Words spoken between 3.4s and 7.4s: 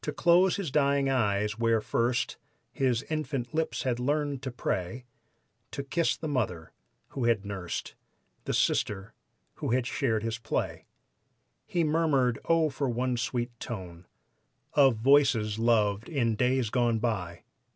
lips had learned to pray, To kiss the mother who